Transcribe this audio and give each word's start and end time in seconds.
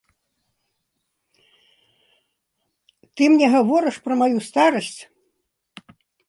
Ты 3.15 3.23
мне 3.35 3.47
гаворыш 3.57 3.95
пра 4.09 4.13
маю 4.23 4.37
старасць. 4.49 4.97